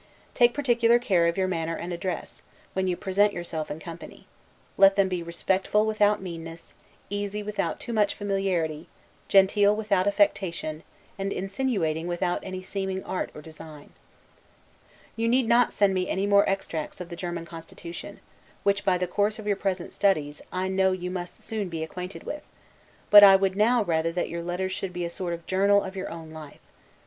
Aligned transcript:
Take 0.33 0.55
particular 0.55 0.97
care 0.97 1.27
of 1.27 1.37
your 1.37 1.47
manner 1.47 1.75
and 1.75 1.93
address, 1.93 2.41
when 2.73 2.87
you 2.87 2.97
present 2.97 3.33
yourself 3.33 3.69
in 3.69 3.79
company. 3.79 4.25
Let 4.75 4.95
them 4.95 5.07
be 5.07 5.21
respectful 5.21 5.85
without 5.85 6.23
meanness, 6.23 6.73
easy 7.11 7.43
without 7.43 7.79
too 7.79 7.93
much 7.93 8.15
familiarity, 8.15 8.87
genteel 9.27 9.75
without 9.75 10.07
affectation, 10.07 10.81
and 11.19 11.31
insinuating 11.31 12.07
without 12.07 12.39
any 12.43 12.63
seeming 12.63 13.03
art 13.03 13.29
or 13.35 13.43
design. 13.43 13.91
You 15.15 15.27
need 15.29 15.47
not 15.47 15.71
send 15.71 15.93
me 15.93 16.09
any 16.09 16.25
more 16.25 16.49
extracts 16.49 16.99
of 16.99 17.09
the 17.09 17.15
German 17.15 17.45
constitution; 17.45 18.21
which, 18.63 18.83
by 18.83 18.97
the 18.97 19.05
course 19.05 19.37
of 19.37 19.45
your 19.45 19.55
present 19.55 19.93
studies, 19.93 20.41
I 20.51 20.67
know 20.67 20.93
you 20.93 21.11
must 21.11 21.43
soon 21.43 21.69
be 21.69 21.83
acquainted 21.83 22.23
with; 22.23 22.41
but 23.11 23.23
I 23.23 23.35
would 23.35 23.55
now 23.55 23.83
rather 23.83 24.11
that 24.13 24.29
your 24.29 24.41
letters 24.41 24.71
should 24.71 24.93
be 24.93 25.05
a 25.05 25.11
sort 25.11 25.31
of 25.35 25.45
journal 25.45 25.83
of 25.83 25.95
your 25.95 26.09
own 26.09 26.31
life. 26.31 26.57